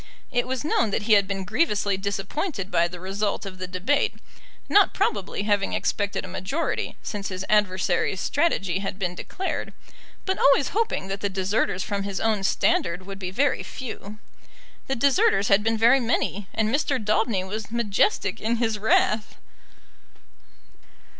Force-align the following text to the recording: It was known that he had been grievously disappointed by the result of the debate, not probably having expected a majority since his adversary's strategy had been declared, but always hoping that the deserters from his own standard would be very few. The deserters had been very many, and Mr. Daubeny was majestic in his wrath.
It 0.31 0.47
was 0.47 0.65
known 0.65 0.89
that 0.89 1.03
he 1.03 1.13
had 1.13 1.27
been 1.27 1.43
grievously 1.45 1.95
disappointed 1.95 2.71
by 2.71 2.87
the 2.87 2.99
result 2.99 3.45
of 3.45 3.59
the 3.59 3.67
debate, 3.67 4.15
not 4.67 4.95
probably 4.95 5.43
having 5.43 5.73
expected 5.73 6.25
a 6.25 6.27
majority 6.27 6.95
since 7.03 7.27
his 7.27 7.45
adversary's 7.47 8.19
strategy 8.19 8.79
had 8.79 8.97
been 8.97 9.13
declared, 9.13 9.73
but 10.25 10.39
always 10.39 10.69
hoping 10.69 11.07
that 11.09 11.21
the 11.21 11.29
deserters 11.29 11.83
from 11.83 12.01
his 12.01 12.19
own 12.19 12.41
standard 12.41 13.05
would 13.05 13.19
be 13.19 13.29
very 13.29 13.61
few. 13.61 14.17
The 14.87 14.95
deserters 14.95 15.49
had 15.49 15.63
been 15.63 15.77
very 15.77 15.99
many, 15.99 16.47
and 16.51 16.73
Mr. 16.73 16.97
Daubeny 16.97 17.43
was 17.43 17.69
majestic 17.69 18.41
in 18.41 18.55
his 18.55 18.79
wrath. 18.79 19.35